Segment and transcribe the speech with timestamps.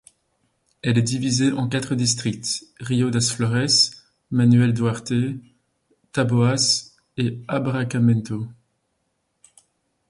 [0.81, 3.91] Elle est divisée en quatre districts: Rio das Flores,
[4.31, 5.13] Manuel Duarte,
[6.11, 8.47] Taboas et Abarracamento.